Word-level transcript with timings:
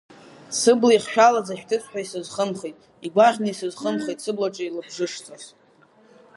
Сыбла 0.59 0.93
ихшәалаз 0.95 1.47
ашәҭыц 1.53 1.83
са 1.91 1.99
исызхымхит, 2.03 2.77
игәаӷьны 3.05 3.47
исызхымхит 3.51 4.19
сыблаҿы 4.23 4.65
лабжышҵас. 4.75 5.43